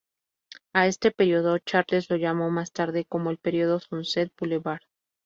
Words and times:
A 0.73 0.87
este 0.87 1.11
período, 1.11 1.59
Charles 1.59 2.09
lo 2.09 2.15
llamó 2.15 2.49
más 2.49 2.71
tarde 2.71 3.05
como 3.05 3.29
el 3.29 3.37
"periodo 3.37 3.79
Sunset 3.81 4.33
Boulevard". 4.35 4.81